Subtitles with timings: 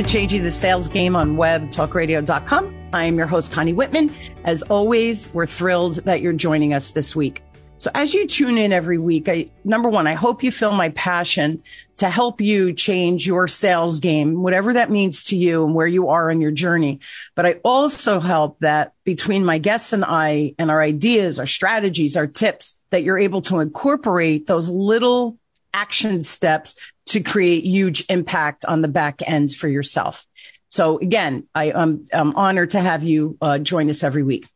[0.00, 2.74] to Changing the Sales Game on webtalkradio.com.
[2.94, 4.10] I am your host, Connie Whitman.
[4.44, 7.42] As always, we're thrilled that you're joining us this week.
[7.76, 10.88] So as you tune in every week, I, number one, I hope you feel my
[10.90, 11.62] passion
[11.98, 16.08] to help you change your sales game, whatever that means to you and where you
[16.08, 17.00] are in your journey.
[17.34, 22.16] But I also help that between my guests and I and our ideas, our strategies,
[22.16, 25.36] our tips, that you're able to incorporate those little
[25.74, 26.76] action steps
[27.10, 30.26] to create huge impact on the back end for yourself.
[30.70, 34.48] So again, I, am honored to have you uh, join us every week.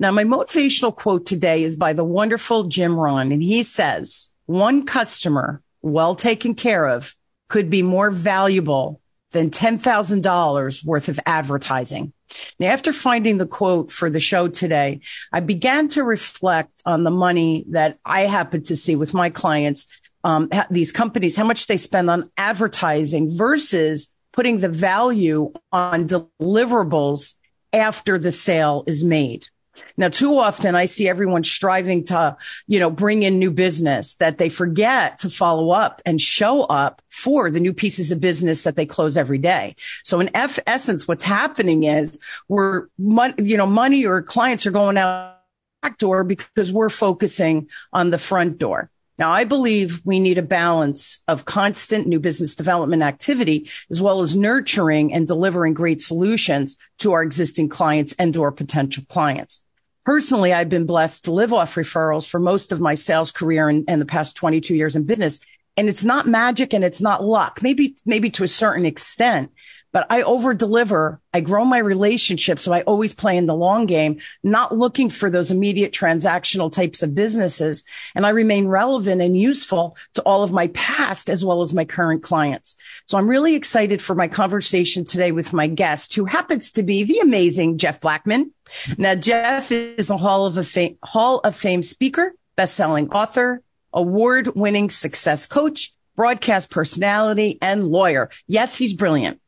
[0.00, 4.86] Now, my motivational quote today is by the wonderful Jim Rohn, and he says, one
[4.86, 7.14] customer well taken care of
[7.48, 9.00] could be more valuable
[9.32, 12.12] than $10,000 worth of advertising.
[12.58, 15.00] Now, after finding the quote for the show today,
[15.32, 19.86] I began to reflect on the money that I happen to see with my clients,
[20.24, 27.34] um, these companies, how much they spend on advertising versus putting the value on deliverables
[27.72, 29.48] after the sale is made.
[29.96, 32.36] Now, too often I see everyone striving to,
[32.66, 37.00] you know, bring in new business that they forget to follow up and show up
[37.08, 39.76] for the new pieces of business that they close every day.
[40.04, 44.98] So in F essence, what's happening is we're, you know, money or clients are going
[44.98, 45.38] out
[45.82, 48.90] back door because we're focusing on the front door.
[49.20, 54.22] Now, I believe we need a balance of constant new business development activity, as well
[54.22, 59.62] as nurturing and delivering great solutions to our existing clients and to our potential clients.
[60.06, 63.84] Personally, I've been blessed to live off referrals for most of my sales career and,
[63.86, 65.40] and the past 22 years in business.
[65.76, 69.52] And it's not magic and it's not luck, maybe, maybe to a certain extent,
[69.92, 71.20] but I over deliver.
[71.32, 72.62] I grow my relationships.
[72.62, 77.02] So I always play in the long game, not looking for those immediate transactional types
[77.02, 77.84] of businesses.
[78.14, 81.84] And I remain relevant and useful to all of my past as well as my
[81.84, 82.76] current clients.
[83.06, 87.04] So I'm really excited for my conversation today with my guest who happens to be
[87.04, 88.52] the amazing Jeff Blackman.
[88.96, 95.46] Now, Jeff is a Hall of, Fame, Hall of Fame speaker, best-selling author, award-winning success
[95.46, 98.28] coach, broadcast personality, and lawyer.
[98.46, 99.40] Yes, he's brilliant.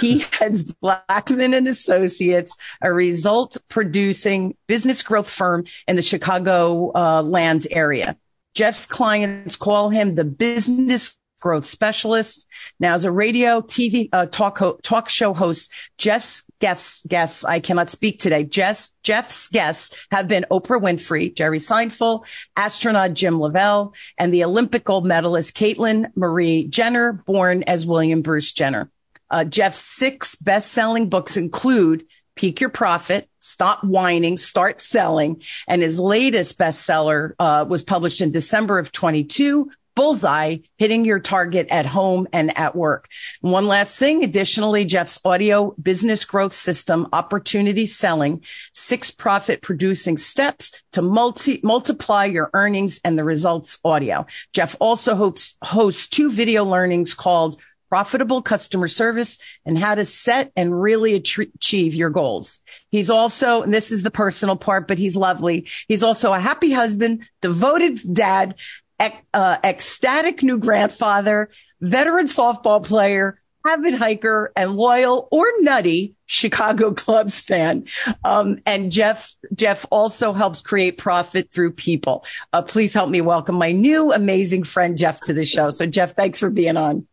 [0.00, 7.22] He heads Blackman and Associates, a result producing business growth firm in the Chicago uh,
[7.22, 8.16] land area.
[8.56, 12.46] Jeff's clients call him the business growth specialist.
[12.80, 17.60] Now, as a radio, TV, uh, talk, ho- talk show host, Jeff's guests, guests, I
[17.60, 18.44] cannot speak today.
[18.44, 22.26] Jeff's, Jeff's guests have been Oprah Winfrey, Jerry Seinfeld,
[22.56, 28.52] astronaut Jim Lovell, and the Olympic gold medalist Caitlyn Marie Jenner, born as William Bruce
[28.52, 28.90] Jenner.
[29.30, 35.42] Uh, Jeff's six best-selling books include Peak Your Profit, Stop Whining, Start Selling.
[35.66, 41.66] And his latest bestseller uh, was published in December of 22, bullseye, hitting your target
[41.70, 43.08] at home and at work.
[43.40, 44.22] One last thing.
[44.22, 52.26] Additionally, Jeff's audio business growth system, opportunity selling, six profit producing steps to multi, multiply
[52.26, 54.26] your earnings and the results audio.
[54.52, 60.52] Jeff also hosts, hosts two video learnings called profitable customer service and how to set
[60.56, 62.60] and really achieve your goals.
[62.90, 65.68] He's also, and this is the personal part, but he's lovely.
[65.88, 68.56] He's also a happy husband, devoted dad,
[68.98, 77.38] uh, ecstatic new grandfather, veteran softball player, avid hiker, and loyal or nutty Chicago Cubs
[77.38, 77.86] fan.
[78.24, 82.24] Um, and Jeff, Jeff also helps create profit through people.
[82.52, 85.70] Uh, please help me welcome my new amazing friend Jeff to the show.
[85.70, 87.06] So Jeff, thanks for being on.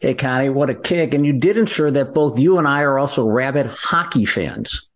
[0.00, 1.14] Hey, Connie, what a kick.
[1.14, 4.90] And you did ensure that both you and I are also rabid hockey fans.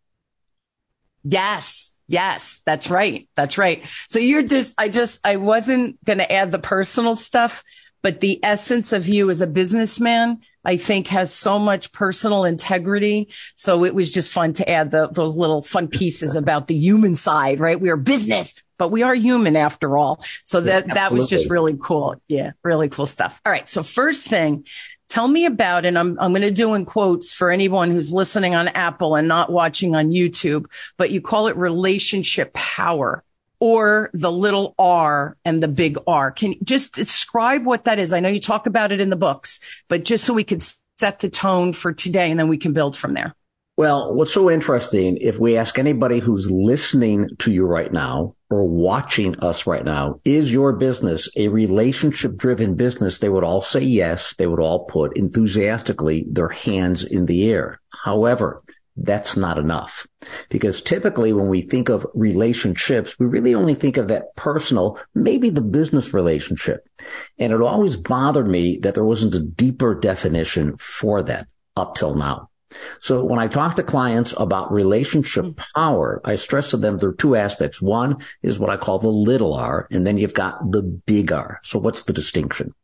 [1.25, 1.97] Yes.
[2.11, 3.29] Yes, that's right.
[3.37, 3.85] That's right.
[4.09, 7.63] So you're just, I just, I wasn't going to add the personal stuff,
[8.03, 13.29] but the essence of you as a businessman, I think has so much personal integrity.
[13.55, 17.15] So it was just fun to add the, those little fun pieces about the human
[17.15, 17.81] side, right?
[17.81, 20.25] We are business, but we are human after all.
[20.45, 22.17] So that, yes, that was just really cool.
[22.27, 22.53] Yeah.
[22.65, 23.41] Really cool stuff.
[23.47, 23.69] All right.
[23.69, 24.67] So first thing,
[25.11, 28.55] Tell me about, and I'm, I'm going to do in quotes for anyone who's listening
[28.55, 30.67] on Apple and not watching on YouTube,
[30.97, 33.25] but you call it relationship power
[33.59, 36.31] or the little R and the big R.
[36.31, 38.13] Can you just describe what that is?
[38.13, 39.59] I know you talk about it in the books,
[39.89, 40.63] but just so we could
[41.01, 43.35] set the tone for today and then we can build from there.
[43.81, 48.69] Well, what's so interesting, if we ask anybody who's listening to you right now or
[48.69, 53.17] watching us right now, is your business a relationship driven business?
[53.17, 54.35] They would all say yes.
[54.37, 57.81] They would all put enthusiastically their hands in the air.
[58.05, 58.63] However,
[58.99, 60.07] that's not enough
[60.51, 65.49] because typically when we think of relationships, we really only think of that personal, maybe
[65.49, 66.87] the business relationship.
[67.39, 71.47] And it always bothered me that there wasn't a deeper definition for that.
[71.77, 72.50] up till now.
[73.01, 75.57] So when I talk to clients about relationship mm.
[75.75, 77.83] power, I stress to them there are two aspects.
[77.83, 81.61] One is what I call the little r, and then you've got the big R.
[81.63, 82.75] So what's the distinction?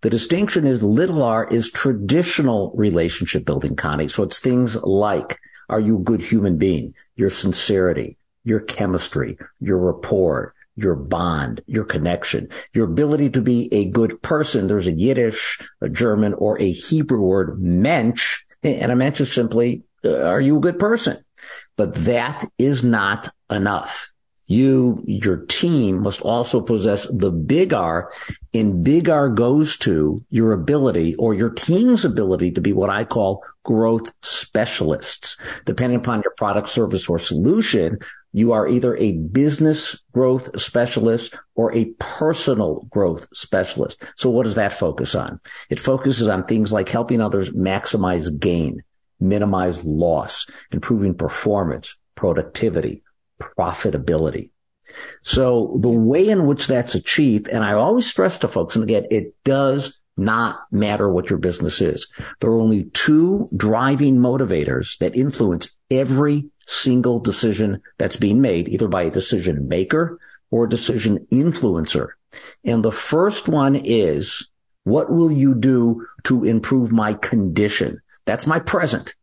[0.00, 4.08] The distinction is little r is traditional relationship building, Connie.
[4.08, 5.38] So it's things like,
[5.68, 6.94] are you a good human being?
[7.16, 13.84] Your sincerity, your chemistry, your rapport, your bond, your connection, your ability to be a
[13.84, 14.66] good person.
[14.66, 20.22] There's a Yiddish, a German, or a Hebrew word, mensch, and I is simply, uh,
[20.22, 21.24] are you a good person?
[21.76, 24.12] But that is not enough
[24.50, 28.12] you, your team must also possess the big R
[28.52, 33.04] and big R goes to your ability or your team's ability to be what I
[33.04, 35.36] call growth specialists.
[35.66, 38.00] Depending upon your product, service, or solution,
[38.32, 44.04] you are either a business growth specialist or a personal growth specialist.
[44.16, 45.40] So what does that focus on?
[45.68, 48.82] It focuses on things like helping others maximize gain,
[49.18, 53.02] minimize loss, improving performance, productivity,
[53.40, 54.50] profitability.
[55.22, 59.06] So the way in which that's achieved, and I always stress to folks, and again,
[59.10, 62.10] it does not matter what your business is.
[62.40, 68.88] There are only two driving motivators that influence every single decision that's being made, either
[68.88, 70.18] by a decision maker
[70.50, 72.08] or a decision influencer.
[72.64, 74.48] And the first one is,
[74.84, 78.00] what will you do to improve my condition?
[78.24, 79.14] That's my present.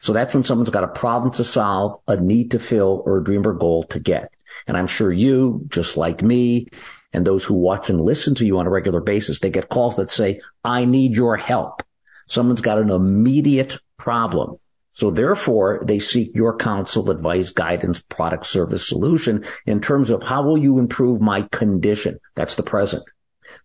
[0.00, 3.24] So that's when someone's got a problem to solve, a need to fill, or a
[3.24, 4.32] dream or goal to get.
[4.66, 6.68] And I'm sure you, just like me,
[7.12, 9.96] and those who watch and listen to you on a regular basis, they get calls
[9.96, 11.82] that say, I need your help.
[12.26, 14.58] Someone's got an immediate problem.
[14.96, 20.42] So therefore, they seek your counsel, advice, guidance, product, service, solution in terms of how
[20.42, 22.18] will you improve my condition?
[22.34, 23.02] That's the present.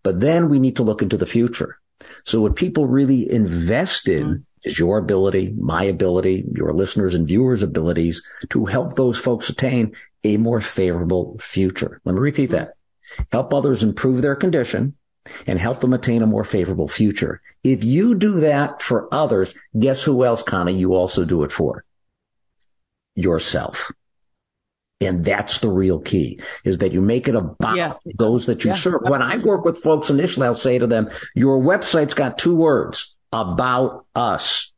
[0.02, 1.78] But then we need to look into the future.
[2.24, 7.62] So what people really invest in is your ability, my ability, your listeners and viewers'
[7.62, 12.02] abilities to help those folks attain a more favorable future.
[12.04, 12.74] Let me repeat that.
[13.30, 14.96] Help others improve their condition
[15.46, 17.40] and help them attain a more favorable future.
[17.62, 21.84] If you do that for others, guess who else, Connie, you also do it for?
[23.14, 23.92] Yourself.
[25.00, 27.94] And that's the real key is that you make it about yeah.
[28.16, 28.76] those that you yeah.
[28.76, 29.02] serve.
[29.02, 33.16] When I work with folks initially, I'll say to them, your website's got two words
[33.32, 34.72] about us.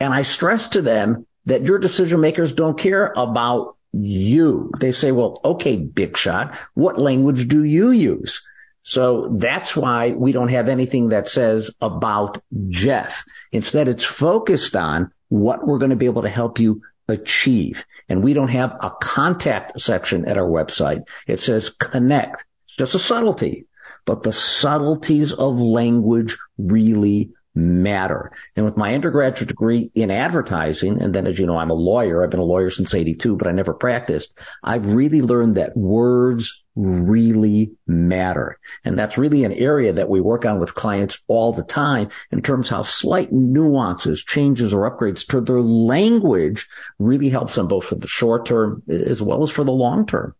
[0.00, 4.70] And I stress to them that your decision makers don't care about you.
[4.80, 6.54] They say, well, okay, big shot.
[6.74, 8.42] What language do you use?
[8.82, 13.24] So that's why we don't have anything that says about Jeff.
[13.52, 17.84] Instead, it's focused on what we're going to be able to help you achieve.
[18.08, 21.08] And we don't have a contact section at our website.
[21.26, 22.44] It says connect.
[22.66, 23.66] It's just a subtlety,
[24.04, 28.30] but the subtleties of language really matter.
[28.56, 32.22] And with my undergraduate degree in advertising, and then as you know, I'm a lawyer.
[32.22, 34.38] I've been a lawyer since 82, but I never practiced.
[34.62, 38.58] I've really learned that words really matter.
[38.84, 42.40] And that's really an area that we work on with clients all the time in
[42.40, 46.66] terms of how slight nuances, changes or upgrades to their language
[46.98, 50.34] really helps them both for the short term as well as for the long term.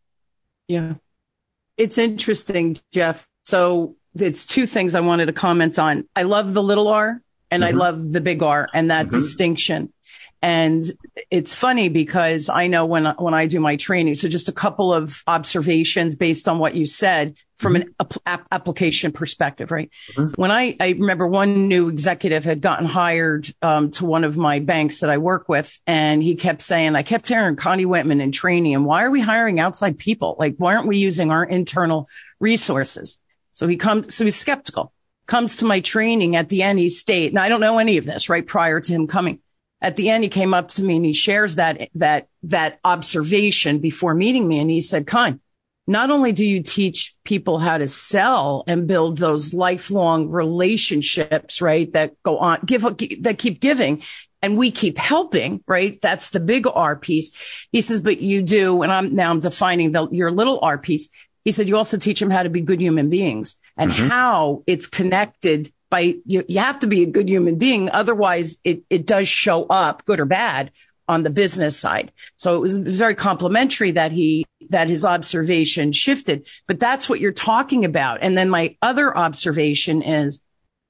[0.69, 0.95] Yeah.
[1.77, 3.29] It's interesting, Jeff.
[3.43, 6.07] So it's two things I wanted to comment on.
[6.15, 7.21] I love the little R
[7.51, 7.75] and mm-hmm.
[7.75, 9.17] I love the big R and that mm-hmm.
[9.17, 9.93] distinction.
[10.45, 10.83] And
[11.31, 14.93] it's funny because I know when, when I do my training, so just a couple
[14.93, 17.91] of observations based on what you said from mm-hmm.
[18.01, 19.89] an ap- application perspective, right?
[20.15, 20.41] Mm-hmm.
[20.41, 24.59] When I, I remember one new executive had gotten hired, um, to one of my
[24.59, 28.33] banks that I work with and he kept saying, I kept hearing Connie Whitman in
[28.33, 30.35] training and why are we hiring outside people?
[30.41, 32.09] Like, why aren't we using our internal
[32.41, 33.19] resources?
[33.55, 34.93] So he comes, so he's skeptical,
[35.27, 36.79] comes to my training at the end.
[36.79, 37.33] He stayed.
[37.33, 38.47] and I don't know any of this, right?
[38.47, 39.41] Prior to him coming
[39.81, 43.79] at the end, he came up to me and he shares that, that, that observation
[43.79, 44.61] before meeting me.
[44.61, 45.41] And he said, Con,
[45.87, 51.93] not only do you teach people how to sell and build those lifelong relationships, right?
[51.93, 54.03] That go on, give, that keep giving
[54.43, 56.01] and we keep helping, right?
[56.01, 57.33] That's the big R piece.
[57.71, 61.09] He says, but you do, and I'm now I'm defining the, your little R piece.
[61.45, 64.09] He said, you also teach them how to be good human beings and mm-hmm.
[64.09, 67.91] how it's connected by you, you have to be a good human being.
[67.91, 70.71] Otherwise it, it does show up good or bad
[71.09, 72.13] on the business side.
[72.37, 77.09] So it was, it was very complimentary that he, that his observation shifted, but that's
[77.09, 78.19] what you're talking about.
[78.23, 80.43] And then my other observation is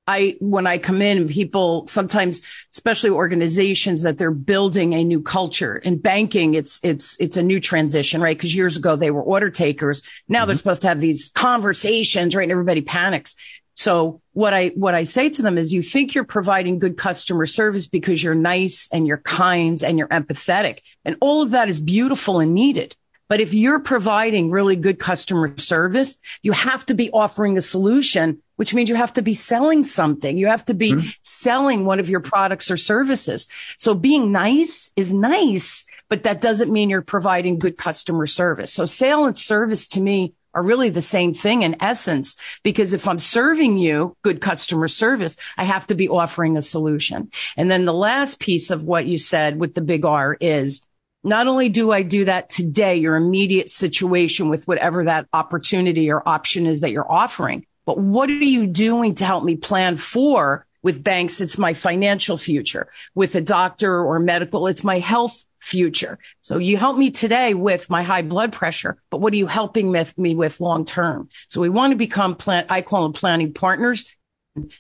[0.07, 2.43] I, when I come in, people sometimes,
[2.73, 7.61] especially organizations that they're building a new culture in banking, it's, it's, it's a new
[7.61, 8.39] transition, right?
[8.39, 10.03] Cause years ago they were order takers.
[10.29, 10.49] Now mm-hmm.
[10.49, 12.43] they're supposed to have these conversations, right?
[12.43, 13.37] And everybody panics.
[13.75, 17.47] So what I, what I say to them is you think you're providing good customer
[17.47, 20.81] service because you're nice and you're kind and you're empathetic.
[21.05, 22.97] And all of that is beautiful and needed.
[23.29, 28.43] But if you're providing really good customer service, you have to be offering a solution,
[28.63, 30.39] which means you have to be selling something.
[30.39, 31.09] You have to be mm-hmm.
[31.23, 33.49] selling one of your products or services.
[33.77, 38.73] So being nice is nice, but that doesn't mean you're providing good customer service.
[38.73, 43.09] So sale and service to me are really the same thing in essence, because if
[43.09, 47.33] I'm serving you good customer service, I have to be offering a solution.
[47.57, 50.87] And then the last piece of what you said with the big R is
[51.25, 56.29] not only do I do that today, your immediate situation with whatever that opportunity or
[56.29, 60.67] option is that you're offering, but what are you doing to help me plan for
[60.83, 61.41] with banks?
[61.41, 62.89] It's my financial future.
[63.15, 66.19] With a doctor or medical, it's my health future.
[66.41, 69.93] So you help me today with my high blood pressure, but what are you helping
[70.17, 71.29] me with long term?
[71.49, 74.17] So we want to become plan, I call them planning partners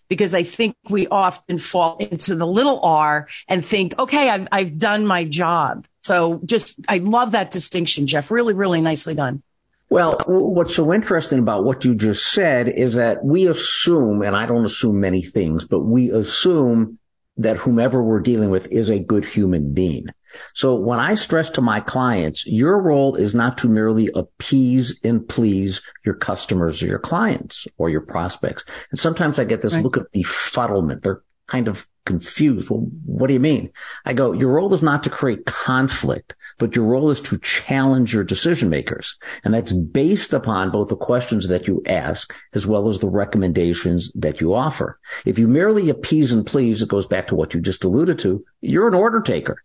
[0.08, 4.76] because I think we often fall into the little R and think, okay, I've, I've
[4.76, 5.86] done my job.
[6.00, 8.30] So just, I love that distinction, Jeff.
[8.30, 9.42] Really, really nicely done.
[9.92, 14.46] Well, what's so interesting about what you just said is that we assume, and I
[14.46, 16.98] don't assume many things, but we assume
[17.36, 20.06] that whomever we're dealing with is a good human being.
[20.54, 25.28] So when I stress to my clients, your role is not to merely appease and
[25.28, 28.64] please your customers or your clients or your prospects.
[28.92, 29.82] And sometimes I get this right.
[29.82, 31.02] look of befuddlement.
[31.02, 32.70] They're kind of confused.
[32.70, 33.70] Well, what do you mean?
[34.04, 38.12] I go, your role is not to create conflict, but your role is to challenge
[38.12, 39.18] your decision makers.
[39.44, 44.10] And that's based upon both the questions that you ask as well as the recommendations
[44.14, 44.98] that you offer.
[45.24, 48.40] If you merely appease and please, it goes back to what you just alluded to.
[48.60, 49.62] You're an order taker.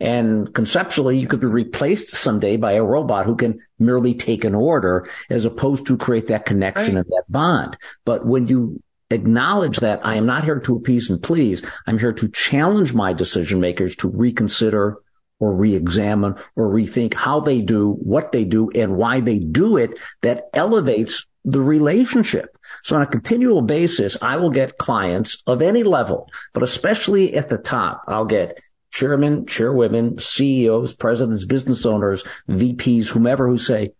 [0.00, 4.54] And conceptually, you could be replaced someday by a robot who can merely take an
[4.54, 7.04] order as opposed to create that connection right.
[7.04, 7.76] and that bond.
[8.04, 11.62] But when you acknowledge that I am not here to appease and please.
[11.86, 14.98] I'm here to challenge my decision makers to reconsider
[15.40, 19.98] or re-examine or rethink how they do what they do and why they do it
[20.22, 22.56] that elevates the relationship.
[22.82, 27.48] So on a continual basis, I will get clients of any level, but especially at
[27.48, 28.60] the top, I'll get
[28.90, 33.92] chairmen, chairwomen, CEOs, presidents, business owners, VPs, whomever who say,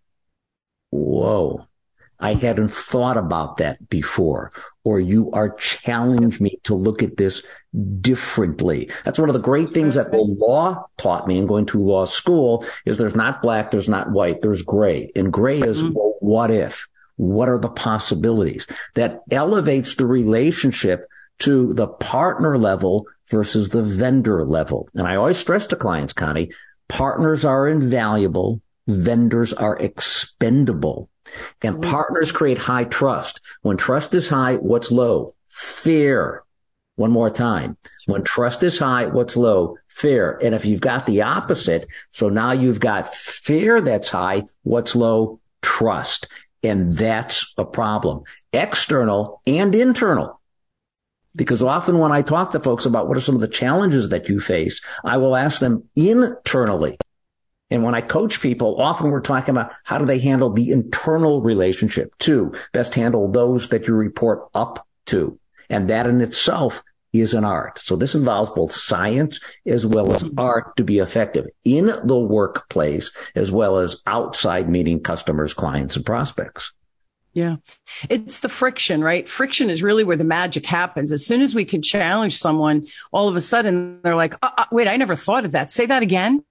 [0.90, 1.66] whoa,
[2.18, 4.50] I hadn't thought about that before,
[4.88, 7.42] or you are challenging me to look at this
[8.00, 8.90] differently.
[9.04, 12.07] That's one of the great things that the law taught me in going to law
[12.07, 15.12] school is there's not black, there's not white, there's gray.
[15.14, 15.92] And gray is, mm-hmm.
[15.92, 16.88] well, what if?
[17.16, 18.66] What are the possibilities?
[18.95, 21.07] That elevates the relationship
[21.40, 24.88] to the partner level versus the vendor level.
[24.95, 26.50] And I always stress to clients, Connie,
[26.88, 28.62] partners are invaluable.
[28.87, 31.11] Vendors are expendable.
[31.62, 31.90] And mm-hmm.
[31.90, 33.40] partners create high trust.
[33.62, 35.30] When trust is high, what's low?
[35.49, 36.44] Fear.
[36.97, 37.76] One more time.
[38.06, 39.76] When trust is high, what's low?
[39.87, 40.40] Fear.
[40.42, 45.40] And if you've got the opposite, so now you've got fear that's high, what's low?
[45.62, 46.26] Trust.
[46.62, 48.25] And that's a problem.
[48.52, 50.40] External and internal.
[51.37, 54.28] Because often when I talk to folks about what are some of the challenges that
[54.28, 56.99] you face, I will ask them internally,
[57.70, 61.42] and when I coach people, often we're talking about how do they handle the internal
[61.42, 62.52] relationship too.
[62.72, 65.38] Best handle those that you report up to.
[65.68, 66.82] And that in itself
[67.12, 67.78] is an art.
[67.82, 73.10] So this involves both science as well as art to be effective in the workplace
[73.34, 76.72] as well as outside meeting customers, clients and prospects.
[77.34, 77.56] Yeah.
[78.08, 79.28] It's the friction, right?
[79.28, 81.12] Friction is really where the magic happens.
[81.12, 84.88] As soon as we can challenge someone, all of a sudden they're like, uh, wait,
[84.88, 85.70] I never thought of that.
[85.70, 86.42] Say that again.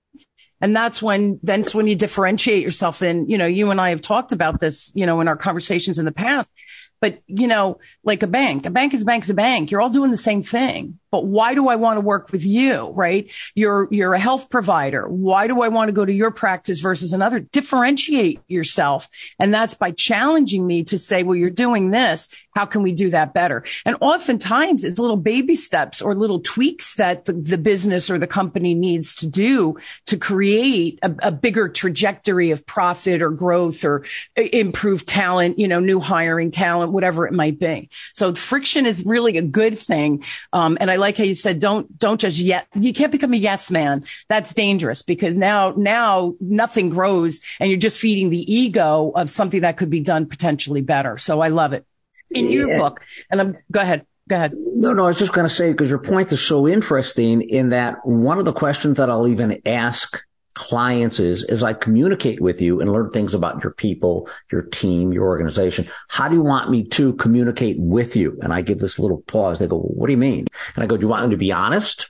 [0.59, 3.01] And that's when, that's when you differentiate yourself.
[3.01, 5.99] And, you know, you and I have talked about this, you know, in our conversations
[5.99, 6.51] in the past.
[6.99, 9.69] But, you know, like a bank, a bank is a bank is a bank.
[9.69, 12.91] You're all doing the same thing but why do I want to work with you?
[12.93, 13.31] Right?
[13.55, 15.07] You're, you're a health provider.
[15.07, 17.39] Why do I want to go to your practice versus another?
[17.39, 19.09] Differentiate yourself.
[19.39, 22.29] And that's by challenging me to say, well, you're doing this.
[22.55, 23.63] How can we do that better?
[23.85, 28.27] And oftentimes it's little baby steps or little tweaks that the, the business or the
[28.27, 34.03] company needs to do to create a, a bigger trajectory of profit or growth or
[34.35, 37.89] improve talent, you know, new hiring talent, whatever it might be.
[38.13, 40.23] So friction is really a good thing.
[40.51, 43.33] Um, and I like like how you said, don't, don't just yet, you can't become
[43.33, 44.03] a yes man.
[44.27, 49.61] That's dangerous because now, now nothing grows and you're just feeding the ego of something
[49.61, 51.17] that could be done potentially better.
[51.17, 51.85] So I love it
[52.29, 53.01] in your book.
[53.31, 54.05] And I'm, go ahead.
[54.27, 54.51] Go ahead.
[54.57, 57.69] No, no, I was just going to say, because your point is so interesting in
[57.69, 60.21] that one of the questions that I'll even ask
[60.57, 65.13] clients is, as I communicate with you and learn things about your people, your team,
[65.13, 65.87] your organization.
[66.09, 68.39] How do you want me to communicate with you?
[68.41, 69.59] And I give this little pause.
[69.59, 70.47] They go, well, what do you mean?
[70.75, 72.09] And I go, do you want me to be honest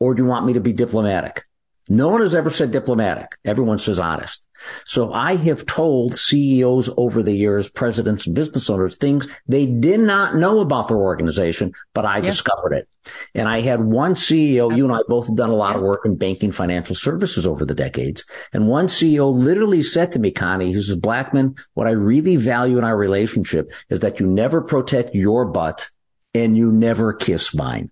[0.00, 1.44] or do you want me to be diplomatic?
[1.88, 3.36] No one has ever said diplomatic.
[3.44, 4.46] Everyone says honest.
[4.86, 10.00] So I have told CEOs over the years, presidents and business owners things they did
[10.00, 12.88] not know about their organization, but I discovered it.
[13.34, 16.06] And I had one CEO, you and I both have done a lot of work
[16.06, 18.24] in banking financial services over the decades.
[18.52, 22.78] And one CEO literally said to me, Connie, he says, Blackman, what I really value
[22.78, 25.90] in our relationship is that you never protect your butt
[26.32, 27.90] and you never kiss mine.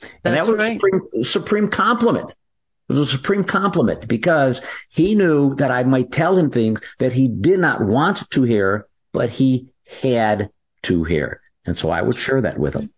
[0.00, 0.70] That's and that was right.
[0.70, 2.34] a supreme, supreme compliment.
[2.90, 7.12] It was a supreme compliment because he knew that I might tell him things that
[7.12, 10.50] he did not want to hear, but he had
[10.82, 11.40] to hear.
[11.64, 12.92] And so I would share that with him.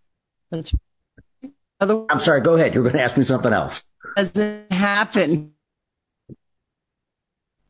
[2.11, 2.73] I'm sorry, go ahead.
[2.73, 3.87] You're going to ask me something else.
[4.17, 5.53] Doesn't happen.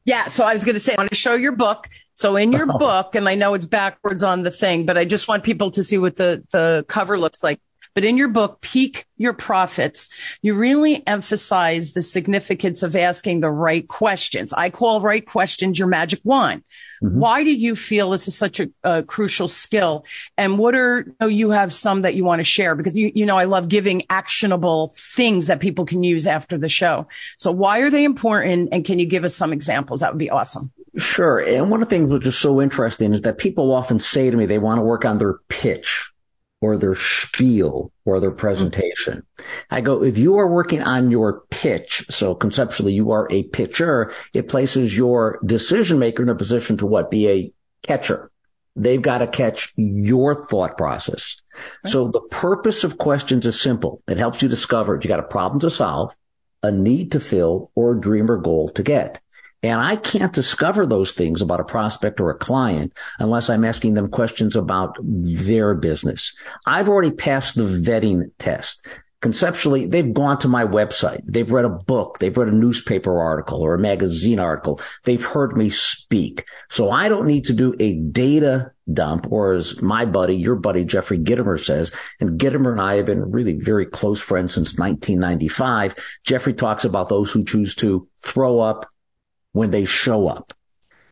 [0.05, 1.89] Yeah, so I was going to say, I want to show your book.
[2.15, 5.27] So in your book, and I know it's backwards on the thing, but I just
[5.27, 7.61] want people to see what the, the cover looks like.
[7.95, 10.09] But in your book, Peak Your Profits,
[10.41, 14.53] you really emphasize the significance of asking the right questions.
[14.53, 16.65] I call right questions your magic wand.
[17.03, 17.19] Mm-hmm.
[17.19, 20.07] Why do you feel this is such a, a crucial skill?
[20.39, 23.13] And what are, you, know, you have some that you want to share because you,
[23.15, 27.09] you know, I love giving actionable things that people can use after the show.
[27.37, 28.71] So why are they important?
[28.73, 30.01] And can you give us some examples?
[30.01, 30.73] That would be awesome.
[30.97, 31.41] Sure.
[31.41, 34.37] And one of the things which is so interesting is that people often say to
[34.37, 36.12] me they want to work on their pitch
[36.63, 39.27] or their spiel or their presentation.
[39.71, 44.13] I go, if you are working on your pitch, so conceptually you are a pitcher,
[44.33, 47.11] it places your decision maker in a position to what?
[47.11, 47.53] Be a
[47.83, 48.31] catcher.
[48.77, 51.37] They've got to catch your thought process.
[51.85, 51.93] Right.
[51.93, 54.01] So the purpose of questions is simple.
[54.07, 56.15] It helps you discover you got a problem to solve,
[56.63, 59.21] a need to fill, or a dream or goal to get.
[59.63, 63.95] And I can't discover those things about a prospect or a client unless I'm asking
[63.95, 66.35] them questions about their business.
[66.67, 68.87] I've already passed the vetting test.
[69.21, 71.23] Conceptually, they've gone to my website.
[71.25, 72.19] They've read a book.
[72.19, 74.81] They've read a newspaper article or a magazine article.
[75.05, 76.45] They've heard me speak.
[76.69, 80.85] So I don't need to do a data dump or as my buddy, your buddy,
[80.85, 85.95] Jeffrey Gitomer says, and Gitomer and I have been really very close friends since 1995.
[86.25, 88.87] Jeffrey talks about those who choose to throw up,
[89.53, 90.55] when they show up.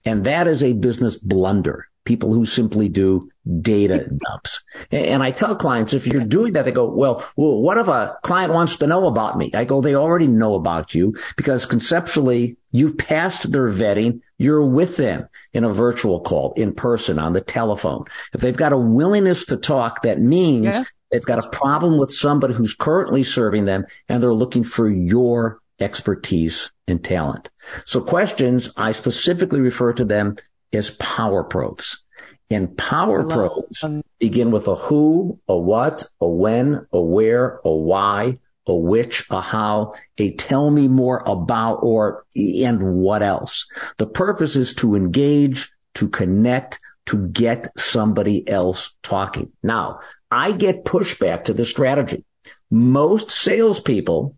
[0.05, 1.87] And that is a business blunder.
[2.05, 3.29] People who simply do
[3.61, 4.63] data dumps.
[4.91, 8.17] And I tell clients, if you're doing that, they go, well, well, what if a
[8.23, 9.51] client wants to know about me?
[9.55, 14.23] I go, they already know about you because conceptually you've passed their vetting.
[14.39, 18.05] You're with them in a virtual call, in person, on the telephone.
[18.33, 20.85] If they've got a willingness to talk, that means yeah.
[21.13, 25.61] they've got a problem with somebody who's currently serving them and they're looking for your
[25.79, 27.51] expertise and talent.
[27.87, 30.37] So questions, I specifically refer to them
[30.73, 32.05] as power probes.
[32.51, 33.85] And power probes
[34.19, 39.41] begin with a who, a what, a when, a where, a why, a which, a
[39.41, 43.67] how, a tell me more about or and what else.
[43.99, 49.53] The purpose is to engage, to connect, to get somebody else talking.
[49.63, 50.01] Now,
[50.31, 52.25] I get pushback to the strategy.
[52.71, 54.37] Most salespeople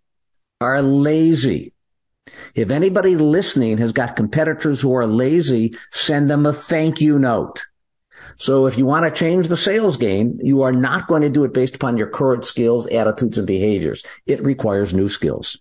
[0.61, 1.73] are lazy.
[2.55, 7.65] If anybody listening has got competitors who are lazy, send them a thank you note.
[8.37, 11.45] So if you want to change the sales game, you are not going to do
[11.45, 14.03] it based upon your current skills, attitudes, and behaviors.
[14.27, 15.59] It requires new skills.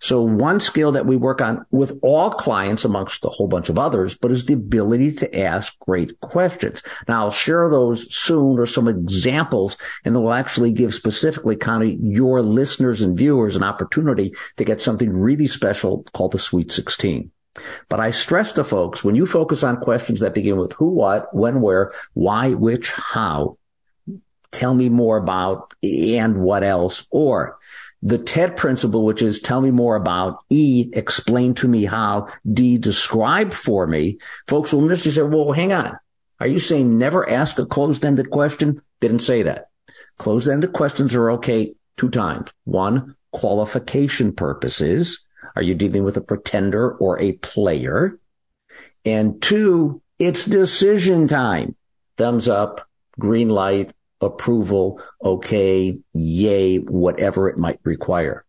[0.00, 3.78] So one skill that we work on with all clients amongst a whole bunch of
[3.78, 6.82] others, but is the ability to ask great questions.
[7.08, 11.90] Now I'll share those soon or some examples and we'll actually give specifically kind of
[12.00, 17.30] your listeners and viewers an opportunity to get something really special called the Sweet 16.
[17.88, 21.34] But I stress to folks, when you focus on questions that begin with who, what,
[21.34, 23.54] when, where, why, which, how,
[24.50, 27.56] tell me more about and what else, or
[28.02, 32.76] the TED principle, which is tell me more about E, explain to me how, D,
[32.76, 34.18] describe for me.
[34.46, 35.98] Folks will initially say, well, hang on.
[36.38, 38.82] Are you saying never ask a closed-ended question?
[39.00, 39.70] Didn't say that.
[40.18, 42.50] Closed-ended questions are okay two times.
[42.64, 45.24] One, qualification purposes.
[45.56, 48.18] Are you dealing with a pretender or a player?
[49.04, 51.76] And two, it's decision time.
[52.16, 52.88] Thumbs up,
[53.18, 58.44] green light, approval, okay, yay, whatever it might require.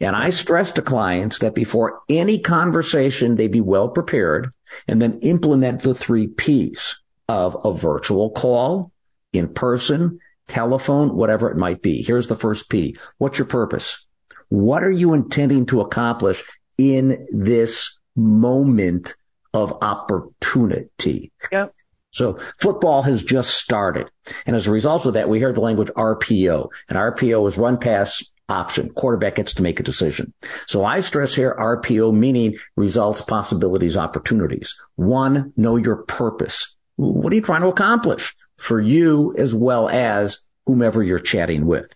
[0.00, 4.52] And I stress to clients that before any conversation, they be well prepared
[4.88, 8.92] and then implement the three P's of a virtual call,
[9.32, 10.18] in person,
[10.48, 12.02] telephone, whatever it might be.
[12.02, 12.96] Here's the first P.
[13.18, 14.06] What's your purpose?
[14.50, 16.44] What are you intending to accomplish
[16.78, 19.16] in this moment
[19.52, 21.32] of opportunity.
[21.50, 21.74] Yep.
[22.12, 24.10] So football has just started.
[24.46, 27.78] And as a result of that, we hear the language RPO and RPO is run
[27.78, 28.90] pass option.
[28.90, 30.32] Quarterback gets to make a decision.
[30.66, 34.74] So I stress here RPO meaning results, possibilities, opportunities.
[34.96, 36.74] One, know your purpose.
[36.96, 41.94] What are you trying to accomplish for you as well as whomever you're chatting with?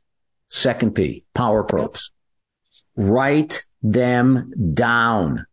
[0.48, 2.10] Second P, power probes.
[2.96, 5.46] Write them down.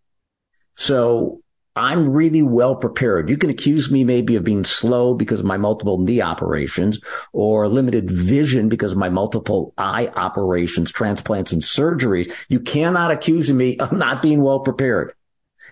[0.75, 1.41] So
[1.75, 3.29] I'm really well prepared.
[3.29, 6.99] You can accuse me maybe of being slow because of my multiple knee operations
[7.31, 12.31] or limited vision because of my multiple eye operations, transplants and surgeries.
[12.49, 15.13] You cannot accuse me of not being well prepared.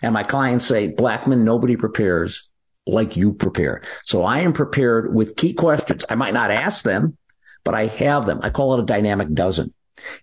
[0.02, 2.48] And my clients say, Blackman, nobody prepares
[2.88, 3.82] like you prepare.
[4.06, 6.06] So I am prepared with key questions.
[6.10, 7.18] I might not ask them,
[7.66, 8.40] but I have them.
[8.42, 9.74] I call it a dynamic dozen.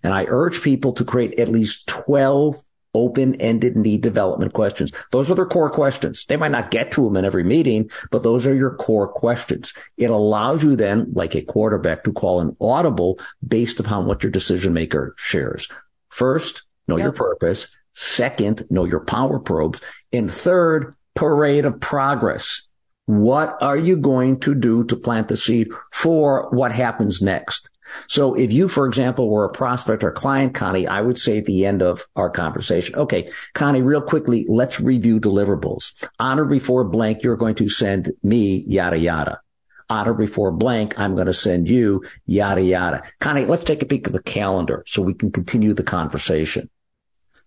[0.03, 2.61] And I urge people to create at least 12
[2.93, 4.91] open-ended need development questions.
[5.11, 6.25] Those are their core questions.
[6.25, 9.73] They might not get to them in every meeting, but those are your core questions.
[9.97, 14.31] It allows you then, like a quarterback, to call an audible based upon what your
[14.31, 15.67] decision maker shares.
[16.09, 17.75] First, know your purpose.
[17.93, 19.79] Second, know your power probes.
[20.11, 22.67] And third, parade of progress.
[23.05, 27.69] What are you going to do to plant the seed for what happens next?
[28.07, 31.45] So if you, for example, were a prospect or client, Connie, I would say at
[31.45, 35.93] the end of our conversation, okay, Connie, real quickly, let's review deliverables.
[36.19, 39.41] Honor before blank, you're going to send me yada yada.
[39.89, 43.03] Honor before blank, I'm going to send you yada yada.
[43.19, 46.69] Connie, let's take a peek at the calendar so we can continue the conversation.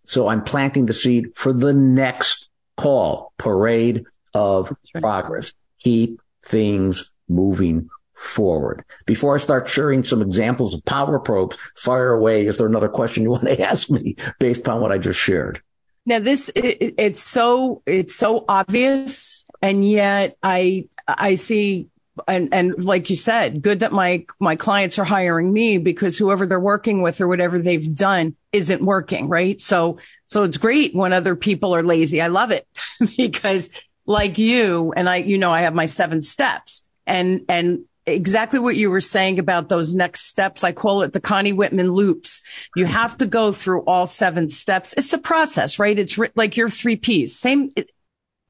[0.07, 5.01] So I'm planting the seed for the next call, parade of right.
[5.03, 5.53] progress.
[5.81, 8.85] Keep things moving forward.
[9.07, 12.47] Before I start sharing some examples of power probes, fire away.
[12.47, 15.63] Is there another question you want to ask me based on what I just shared?
[16.07, 19.45] Now this, it, it's so, it's so obvious.
[19.63, 21.89] And yet I, I see
[22.29, 26.45] and and like you said, good that my my clients are hiring me because whoever
[26.45, 29.61] they're working with or whatever they've done isn't working, right?
[29.61, 32.21] So so it's great when other people are lazy.
[32.21, 32.67] I love it
[33.17, 33.71] because
[34.07, 38.77] like you and I, you know, I have my seven steps and and exactly what
[38.77, 40.65] you were saying about those next steps.
[40.65, 42.43] I call it the Connie Whitman loops.
[42.75, 44.95] You have to go through all seven steps.
[44.97, 45.99] It's a process, right?
[45.99, 47.73] It's like your three P's, same,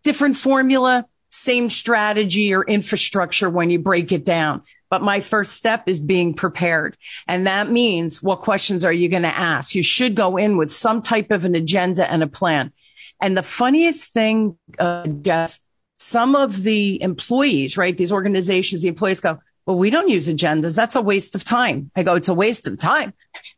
[0.02, 4.62] different formula, same strategy or infrastructure when you break it down.
[4.88, 6.96] But my first step is being prepared.
[7.28, 9.74] And that means what questions are you going to ask?
[9.74, 12.72] You should go in with some type of an agenda and a plan.
[13.20, 15.60] And the funniest thing, uh, Jeff,
[16.00, 17.96] some of the employees, right?
[17.96, 20.74] These organizations, the employees go, well, we don't use agendas.
[20.74, 21.90] That's a waste of time.
[21.94, 23.12] I go, it's a waste of time.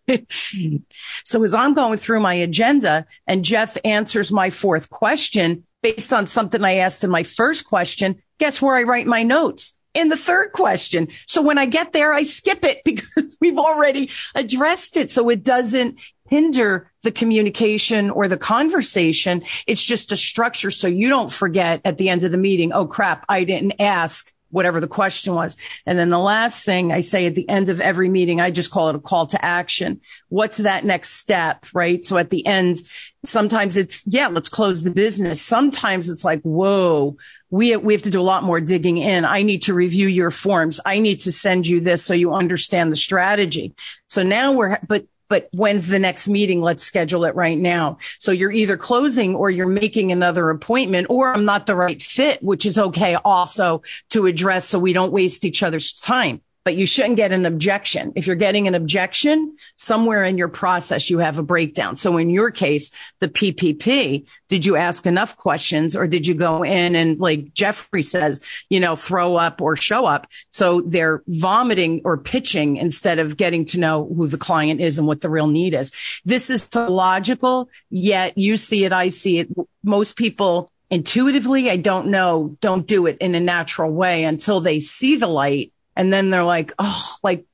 [1.25, 6.27] so as I'm going through my agenda and Jeff answers my fourth question based on
[6.27, 9.79] something I asked in my first question, guess where I write my notes?
[9.95, 11.09] In the third question.
[11.27, 15.11] So when I get there, I skip it because we've already addressed it.
[15.11, 15.99] So it doesn't
[16.33, 19.43] hinder the communication or the conversation.
[19.67, 20.71] It's just a structure.
[20.71, 24.33] So you don't forget at the end of the meeting, oh crap, I didn't ask
[24.49, 25.59] whatever the question was.
[25.85, 28.71] And then the last thing I say at the end of every meeting, I just
[28.71, 30.01] call it a call to action.
[30.31, 31.67] What's that next step?
[31.75, 32.03] Right.
[32.03, 32.79] So at the end,
[33.27, 35.43] sometimes it's, yeah, let's close the business.
[35.43, 37.19] Sometimes it's like, whoa,
[37.51, 39.27] we, we have to do a lot more digging in.
[39.27, 40.81] I need to review your forms.
[40.87, 43.75] I need to send you this so you understand the strategy.
[44.07, 46.61] So now we're, but but when's the next meeting?
[46.61, 47.97] Let's schedule it right now.
[48.19, 52.43] So you're either closing or you're making another appointment or I'm not the right fit,
[52.43, 56.87] which is okay also to address so we don't waste each other's time but you
[56.87, 58.13] shouldn't get an objection.
[58.15, 61.97] If you're getting an objection, somewhere in your process, you have a breakdown.
[61.97, 66.63] So in your case, the PPP, did you ask enough questions or did you go
[66.63, 70.27] in and like Jeffrey says, you know, throw up or show up?
[70.51, 75.07] So they're vomiting or pitching instead of getting to know who the client is and
[75.07, 75.93] what the real need is.
[76.25, 79.49] This is so logical, yet you see it, I see it.
[79.83, 84.79] Most people intuitively, I don't know, don't do it in a natural way until they
[84.79, 87.45] see the light and then they're like, oh, like,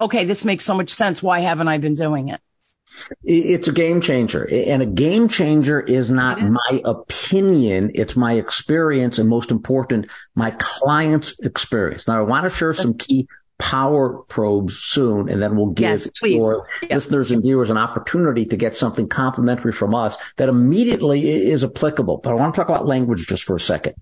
[0.00, 1.22] okay, this makes so much sense.
[1.22, 2.40] Why haven't I been doing it?
[3.24, 4.48] It's a game changer.
[4.50, 6.50] And a game changer is not is.
[6.50, 7.90] my opinion.
[7.94, 12.06] It's my experience and most important, my client's experience.
[12.06, 13.28] Now I want to share some key
[13.58, 16.08] power probes soon, and then we'll give yes,
[16.90, 22.18] listeners and viewers an opportunity to get something complimentary from us that immediately is applicable.
[22.18, 23.94] But I want to talk about language just for a second.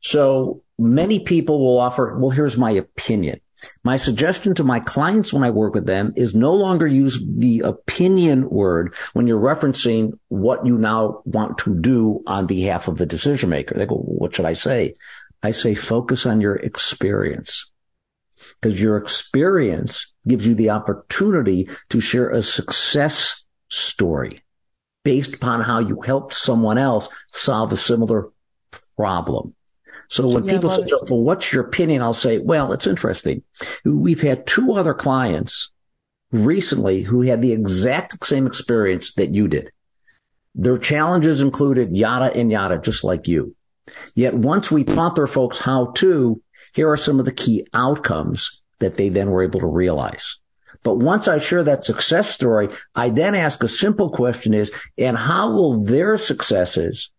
[0.00, 3.40] So many people will offer, well, here's my opinion.
[3.82, 7.60] My suggestion to my clients when I work with them is no longer use the
[7.60, 13.06] opinion word when you're referencing what you now want to do on behalf of the
[13.06, 13.74] decision maker.
[13.74, 14.94] They go, what should I say?
[15.42, 17.70] I say focus on your experience
[18.60, 24.40] because your experience gives you the opportunity to share a success story
[25.04, 28.30] based upon how you helped someone else solve a similar
[28.96, 29.54] problem.
[30.14, 32.00] So when yeah, people say, well, what's your opinion?
[32.00, 33.42] I'll say, well, it's interesting.
[33.84, 35.72] We've had two other clients
[36.30, 39.72] recently who had the exact same experience that you did.
[40.54, 43.56] Their challenges included yada and yada, just like you.
[44.14, 46.40] Yet once we taught their folks how to,
[46.74, 50.38] here are some of the key outcomes that they then were able to realize.
[50.84, 55.16] But once I share that success story, I then ask a simple question is, and
[55.18, 57.10] how will their successes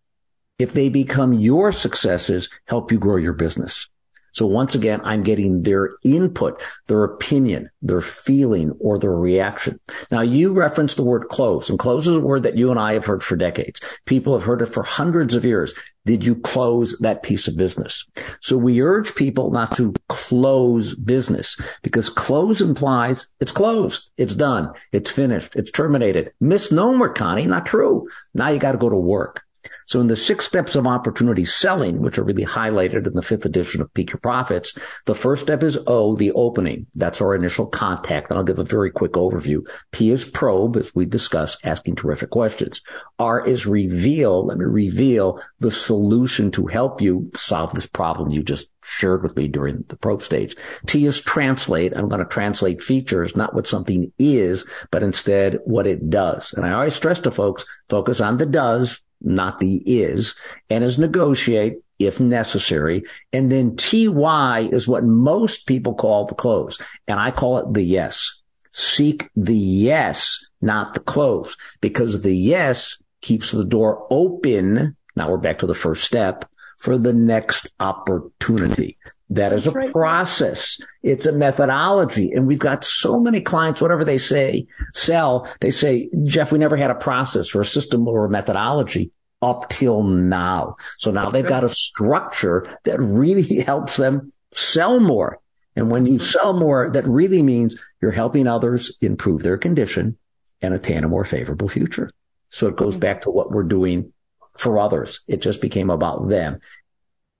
[0.58, 3.88] if they become your successes, help you grow your business.
[4.32, 9.80] So once again, I'm getting their input, their opinion, their feeling, or their reaction.
[10.10, 12.92] Now you referenced the word close, and close is a word that you and I
[12.92, 13.80] have heard for decades.
[14.04, 15.72] People have heard it for hundreds of years.
[16.04, 18.04] Did you close that piece of business?
[18.42, 24.10] So we urge people not to close business because close implies it's closed.
[24.18, 24.70] It's done.
[24.92, 25.56] It's finished.
[25.56, 26.30] It's terminated.
[26.40, 27.46] Misnomer, Connie.
[27.46, 28.06] Not true.
[28.34, 29.45] Now you got to go to work.
[29.86, 33.44] So in the six steps of opportunity selling, which are really highlighted in the fifth
[33.44, 36.86] edition of Peak Your Profits, the first step is O, the opening.
[36.94, 38.30] That's our initial contact.
[38.30, 39.66] And I'll give a very quick overview.
[39.92, 42.80] P is probe, as we discussed, asking terrific questions.
[43.18, 44.46] R is reveal.
[44.46, 49.36] Let me reveal the solution to help you solve this problem you just shared with
[49.36, 50.56] me during the probe stage.
[50.86, 51.96] T is translate.
[51.96, 56.52] I'm going to translate features, not what something is, but instead what it does.
[56.52, 60.34] And I always stress to folks, focus on the does, not the is,
[60.70, 63.02] and is negotiate if necessary.
[63.32, 66.78] And then TY is what most people call the close.
[67.08, 68.42] And I call it the yes.
[68.72, 74.96] Seek the yes, not the close, because the yes keeps the door open.
[75.14, 76.44] Now we're back to the first step
[76.78, 78.98] for the next opportunity.
[79.30, 79.92] That is a right.
[79.92, 80.80] process.
[81.02, 82.30] It's a methodology.
[82.32, 86.76] And we've got so many clients, whatever they say, sell, they say, Jeff, we never
[86.76, 89.10] had a process or a system or a methodology
[89.42, 90.76] up till now.
[90.96, 95.40] So now they've got a structure that really helps them sell more.
[95.74, 100.16] And when you sell more, that really means you're helping others improve their condition
[100.62, 102.10] and attain a more favorable future.
[102.50, 103.00] So it goes mm-hmm.
[103.00, 104.12] back to what we're doing
[104.56, 105.20] for others.
[105.26, 106.60] It just became about them.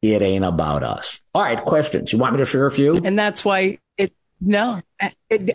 [0.02, 1.20] It ain't about us.
[1.35, 1.62] All right.
[1.64, 2.12] Questions.
[2.12, 2.96] You want me to share a few?
[3.02, 4.82] And that's why it, no,
[5.30, 5.46] it,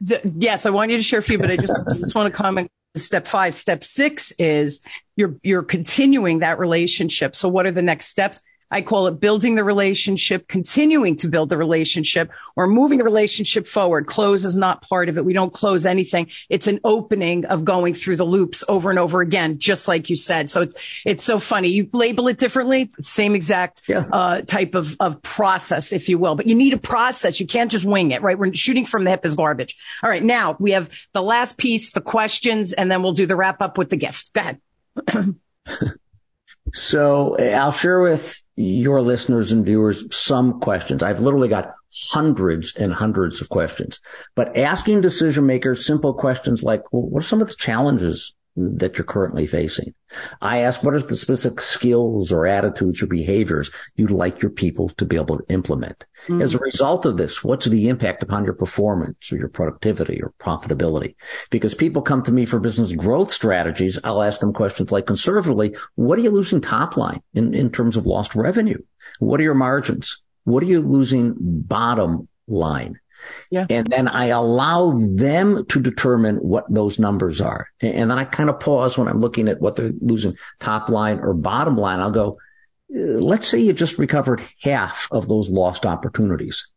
[0.00, 2.36] the, yes, I want you to share a few, but I just, just want to
[2.36, 3.54] comment step five.
[3.54, 4.84] Step six is
[5.16, 7.34] you're, you're continuing that relationship.
[7.36, 8.42] So what are the next steps?
[8.74, 13.68] I call it building the relationship, continuing to build the relationship or moving the relationship
[13.68, 14.08] forward.
[14.08, 15.24] Close is not part of it.
[15.24, 16.28] We don't close anything.
[16.50, 20.16] It's an opening of going through the loops over and over again, just like you
[20.16, 20.50] said.
[20.50, 21.68] So it's, it's so funny.
[21.68, 24.06] You label it differently, same exact yeah.
[24.10, 27.38] uh, type of, of process, if you will, but you need a process.
[27.38, 28.36] You can't just wing it, right?
[28.36, 29.76] We're shooting from the hip is garbage.
[30.02, 30.22] All right.
[30.22, 33.78] Now we have the last piece, the questions, and then we'll do the wrap up
[33.78, 34.30] with the gifts.
[34.30, 34.40] Go
[35.06, 35.36] ahead.
[36.72, 41.02] So eh, I'll share with your listeners and viewers some questions.
[41.02, 41.72] I've literally got
[42.10, 44.00] hundreds and hundreds of questions,
[44.34, 48.96] but asking decision makers simple questions like, well, what are some of the challenges that
[48.96, 49.94] you're currently facing.
[50.40, 54.88] I ask, what are the specific skills or attitudes or behaviors you'd like your people
[54.90, 56.04] to be able to implement?
[56.28, 56.40] Mm-hmm.
[56.40, 60.32] As a result of this, what's the impact upon your performance or your productivity or
[60.38, 61.16] profitability?
[61.50, 63.98] Because people come to me for business growth strategies.
[64.04, 67.96] I'll ask them questions like conservatively, what are you losing top line in, in terms
[67.96, 68.78] of lost revenue?
[69.18, 70.20] What are your margins?
[70.44, 73.00] What are you losing bottom line?
[73.50, 73.66] Yeah.
[73.70, 77.68] And then I allow them to determine what those numbers are.
[77.80, 81.20] And then I kind of pause when I'm looking at what they're losing top line
[81.20, 82.00] or bottom line.
[82.00, 82.38] I'll go,
[82.94, 86.68] uh, let's say you just recovered half of those lost opportunities.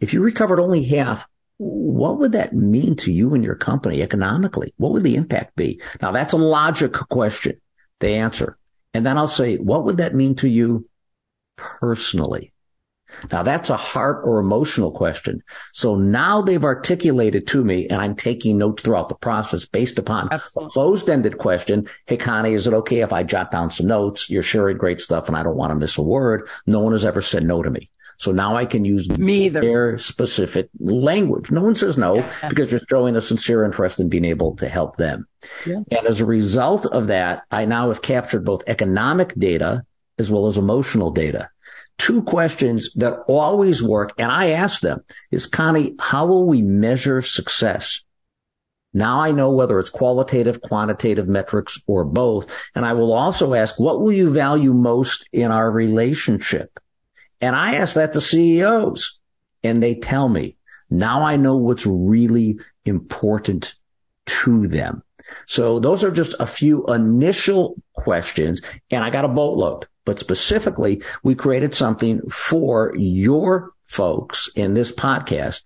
[0.00, 1.26] If you recovered only half,
[1.58, 4.74] what would that mean to you and your company economically?
[4.76, 5.80] What would the impact be?
[6.02, 7.60] Now that's a logic question
[8.00, 8.58] to answer.
[8.92, 10.88] And then I'll say, what would that mean to you
[11.56, 12.52] personally?
[13.30, 15.42] Now that's a heart or emotional question.
[15.72, 20.28] So now they've articulated to me and I'm taking notes throughout the process based upon
[20.32, 20.68] Absolutely.
[20.68, 21.88] a closed ended question.
[22.06, 24.28] Hey, Connie, is it okay if I jot down some notes?
[24.30, 26.48] You're sharing great stuff and I don't want to miss a word.
[26.66, 27.90] No one has ever said no to me.
[28.18, 31.50] So now I can use me their specific language.
[31.50, 32.48] No one says no yeah.
[32.48, 35.26] because you're showing a sincere interest in being able to help them.
[35.66, 35.82] Yeah.
[35.90, 39.84] And as a result of that, I now have captured both economic data
[40.18, 41.50] as well as emotional data.
[41.98, 44.12] Two questions that always work.
[44.18, 48.02] And I ask them is Connie, how will we measure success?
[48.92, 52.50] Now I know whether it's qualitative, quantitative metrics or both.
[52.74, 56.80] And I will also ask, what will you value most in our relationship?
[57.40, 59.18] And I ask that to CEOs
[59.62, 60.56] and they tell me.
[60.88, 63.74] Now I know what's really important
[64.26, 65.02] to them.
[65.46, 71.02] So those are just a few initial questions and I got a boatload, but specifically
[71.22, 75.62] we created something for your folks in this podcast.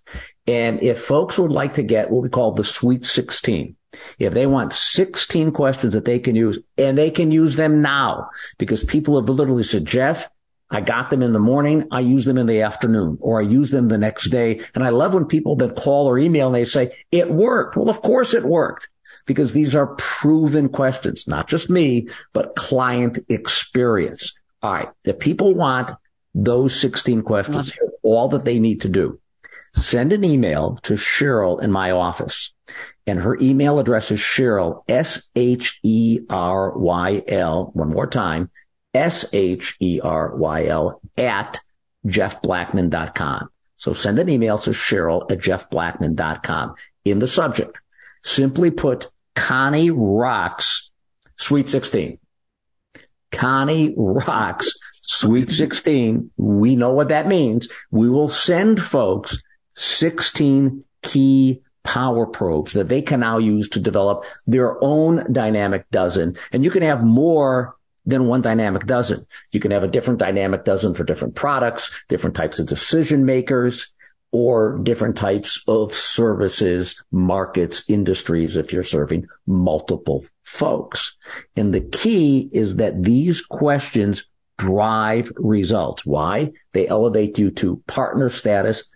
[0.47, 3.75] And if folks would like to get what we call the sweet 16,
[4.19, 8.29] if they want 16 questions that they can use and they can use them now
[8.57, 10.29] because people have literally said, Jeff,
[10.69, 11.85] I got them in the morning.
[11.91, 14.61] I use them in the afternoon or I use them the next day.
[14.73, 17.75] And I love when people then call or email and they say it worked.
[17.75, 18.89] Well, of course it worked
[19.25, 24.33] because these are proven questions, not just me, but client experience.
[24.61, 24.89] All right.
[25.03, 25.91] If people want
[26.33, 29.19] those 16 questions, here's all that they need to do.
[29.73, 32.53] Send an email to Cheryl in my office.
[33.07, 35.31] And her email address is Cheryl, S-H-E-R-Y-L,
[37.73, 38.49] one more time,
[38.93, 39.41] S-H-E-R-Y-L
[41.17, 41.59] at
[42.05, 43.49] jeffblackman.com.
[43.77, 46.75] So send an email to Cheryl at jeffblackman.com.
[47.03, 47.81] In the subject,
[48.23, 50.91] simply put Connie rocks
[51.37, 52.19] Sweet 16.
[53.31, 56.29] Connie rocks Sweet 16.
[56.37, 57.67] We know what that means.
[57.89, 59.37] We will send folks
[59.75, 66.37] 16 key power probes that they can now use to develop their own dynamic dozen.
[66.51, 69.25] And you can have more than one dynamic dozen.
[69.51, 73.91] You can have a different dynamic dozen for different products, different types of decision makers,
[74.31, 81.15] or different types of services, markets, industries, if you're serving multiple folks.
[81.55, 84.25] And the key is that these questions
[84.57, 86.05] drive results.
[86.05, 86.51] Why?
[86.71, 88.89] They elevate you to partner status,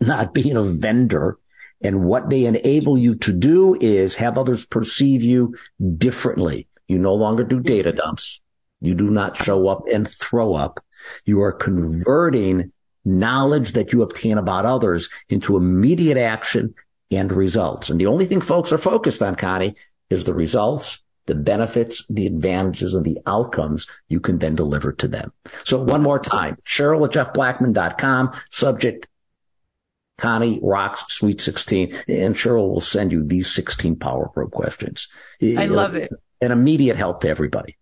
[0.00, 1.38] not being a vendor.
[1.82, 5.54] And what they enable you to do is have others perceive you
[5.96, 6.68] differently.
[6.88, 8.40] You no longer do data dumps.
[8.80, 10.84] You do not show up and throw up.
[11.24, 12.72] You are converting
[13.04, 16.74] knowledge that you obtain about others into immediate action
[17.10, 17.90] and results.
[17.90, 19.74] And the only thing folks are focused on, Connie,
[20.10, 25.08] is the results, the benefits, the advantages, and the outcomes you can then deliver to
[25.08, 25.32] them.
[25.64, 29.08] So one more time, Cheryl at jeffblackman.com, subject
[30.18, 35.08] Connie rocks Sweet 16, and Cheryl will send you these 16 Power Probe questions.
[35.42, 37.76] I love it an immediate help to everybody.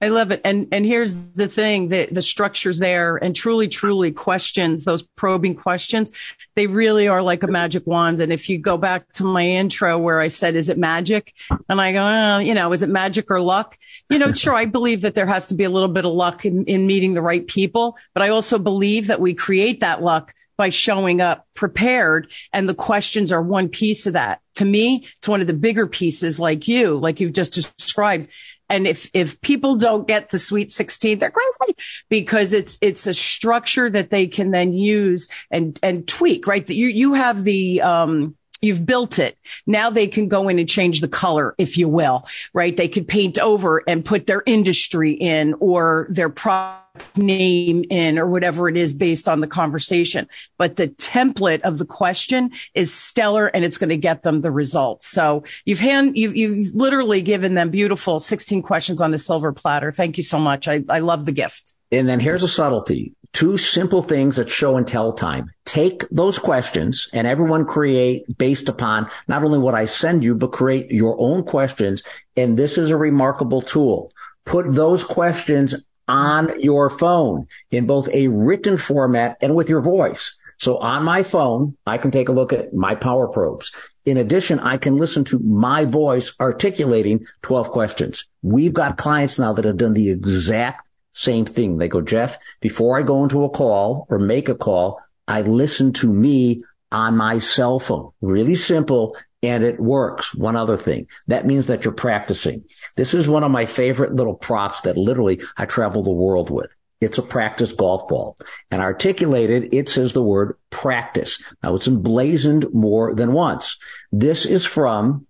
[0.00, 0.40] I love it.
[0.44, 5.56] And and here's the thing, the the structures there and truly, truly questions, those probing
[5.56, 6.12] questions,
[6.54, 8.20] they really are like a magic wand.
[8.20, 11.34] And if you go back to my intro where I said, is it magic?
[11.68, 13.76] And I go, oh, you know, is it magic or luck?
[14.08, 16.44] You know, sure, I believe that there has to be a little bit of luck
[16.44, 20.32] in, in meeting the right people, but I also believe that we create that luck
[20.56, 22.30] by showing up prepared.
[22.52, 24.40] And the questions are one piece of that.
[24.56, 28.28] To me, it's one of the bigger pieces like you, like you've just described.
[28.68, 31.76] And if, if people don't get the sweet 16, they're crazy
[32.08, 36.68] because it's, it's a structure that they can then use and, and tweak, right?
[36.68, 39.38] You, you have the, um, You've built it.
[39.66, 42.76] Now they can go in and change the color, if you will, right?
[42.76, 46.84] They could paint over and put their industry in or their product
[47.16, 50.28] name in or whatever it is based on the conversation.
[50.56, 54.50] But the template of the question is stellar and it's going to get them the
[54.50, 55.06] results.
[55.06, 59.92] So you've hand, you've, you've literally given them beautiful 16 questions on a silver platter.
[59.92, 60.66] Thank you so much.
[60.66, 61.74] I, I love the gift.
[61.90, 63.14] And then here's a subtlety.
[63.32, 65.50] Two simple things that show and tell time.
[65.64, 70.52] Take those questions and everyone create based upon not only what I send you, but
[70.52, 72.02] create your own questions.
[72.36, 74.12] And this is a remarkable tool.
[74.44, 75.74] Put those questions
[76.08, 80.36] on your phone in both a written format and with your voice.
[80.58, 83.72] So on my phone, I can take a look at my power probes.
[84.04, 88.24] In addition, I can listen to my voice articulating 12 questions.
[88.42, 90.87] We've got clients now that have done the exact
[91.18, 91.78] same thing.
[91.78, 95.92] They go, Jeff, before I go into a call or make a call, I listen
[95.94, 98.12] to me on my cell phone.
[98.20, 100.32] Really simple and it works.
[100.32, 101.08] One other thing.
[101.26, 102.64] That means that you're practicing.
[102.96, 106.74] This is one of my favorite little props that literally I travel the world with.
[107.00, 108.36] It's a practice golf ball
[108.70, 109.74] and articulated.
[109.74, 111.42] It says the word practice.
[111.64, 113.76] Now it's emblazoned more than once.
[114.12, 115.26] This is from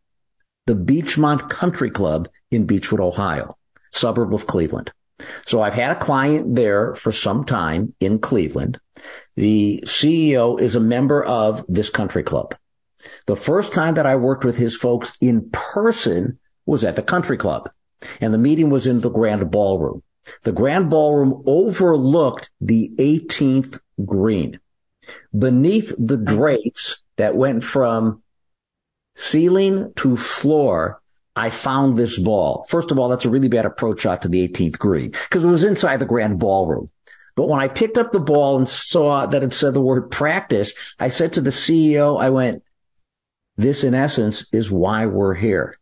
[0.67, 3.57] the Beechmont Country Club in Beachwood, Ohio,
[3.91, 4.93] suburb of Cleveland.
[5.47, 8.81] So I've had a client there for some time in Cleveland.
[9.37, 12.55] The CEO is a member of this country club.
[13.27, 17.37] The first time that I worked with his folks in person was at the country
[17.37, 17.71] club
[18.21, 20.03] and the meeting was in the grand ballroom.
[20.43, 24.61] The Grand Ballroom overlooked the 18th green.
[25.37, 28.23] Beneath the drapes that went from
[29.17, 31.01] ceiling to floor,
[31.39, 32.67] I found this ball.
[32.69, 35.49] First of all, that's a really bad approach shot to the 18th green because it
[35.49, 36.91] was inside the Grand Ballroom.
[37.37, 40.75] But when I picked up the ball and saw that it said the word practice,
[40.99, 42.65] I said to the CEO, I went,
[43.57, 45.77] this in essence is why we're here.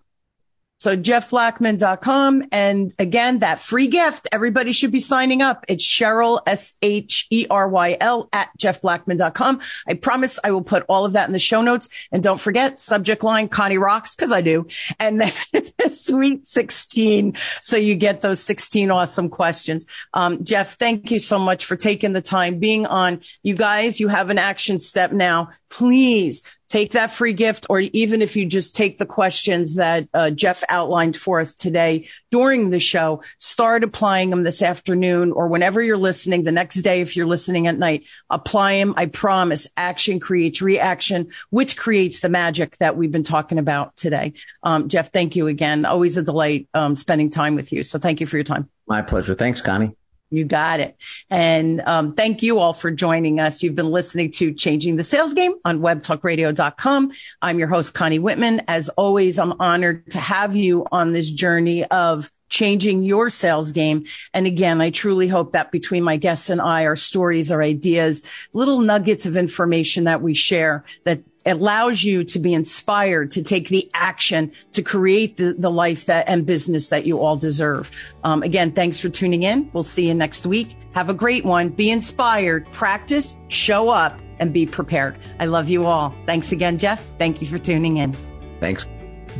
[0.79, 2.45] So jeffblackman.com.
[2.53, 5.64] And again, that free gift, everybody should be signing up.
[5.68, 9.61] It's Cheryl, S-H-E-R-Y-L at jeffblackman.com.
[9.89, 11.89] I promise I will put all of that in the show notes.
[12.12, 14.66] And don't forget subject line Connie rocks because I do.
[15.01, 15.33] And then
[15.93, 17.37] sweet 16.
[17.62, 19.87] So you get those 16 awesome questions.
[20.12, 23.20] Um, Jeff, thank you so much for taking the time being on.
[23.43, 25.51] You guys, you have an action step now.
[25.70, 30.30] Please take that free gift, or even if you just take the questions that uh,
[30.30, 35.82] Jeff outlined for us today during the show, start applying them this afternoon or whenever
[35.82, 37.00] you're listening the next day.
[37.00, 38.94] If you're listening at night, apply them.
[38.96, 44.34] I promise action creates reaction, which creates the magic that we've been talking about today.
[44.62, 45.84] Um, Jeff, thank you again.
[45.84, 47.82] Always a delight um, spending time with you.
[47.82, 48.68] So thank you for your time.
[48.86, 49.34] My pleasure.
[49.34, 49.96] Thanks, Connie.
[50.31, 50.97] You got it.
[51.31, 53.62] And um, thank you all for joining us.
[53.62, 57.12] You've been listening to Changing the Sales Game on webtalkradio.com.
[57.43, 58.62] I'm your host, Connie Whitman.
[58.66, 64.05] As always, I'm honored to have you on this journey of changing your sales game.
[64.33, 68.22] And again, I truly hope that between my guests and I, our stories, our ideas,
[68.53, 73.68] little nuggets of information that we share that allows you to be inspired to take
[73.68, 77.90] the action to create the, the life that and business that you all deserve.
[78.24, 79.70] Um, again, thanks for tuning in.
[79.72, 80.76] We'll see you next week.
[80.92, 81.68] Have a great one.
[81.68, 85.16] Be inspired, practice, show up, and be prepared.
[85.38, 86.14] I love you all.
[86.26, 87.12] Thanks again, Jeff.
[87.18, 88.14] Thank you for tuning in.
[88.61, 88.86] Thanks.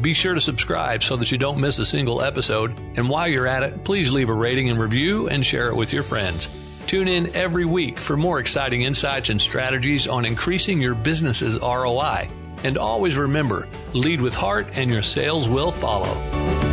[0.00, 2.78] Be sure to subscribe so that you don't miss a single episode.
[2.96, 5.92] And while you're at it, please leave a rating and review and share it with
[5.92, 6.48] your friends.
[6.87, 12.28] Tune in every week for more exciting insights and strategies on increasing your business's ROI.
[12.62, 16.65] And always remember, lead with heart and your sales will follow.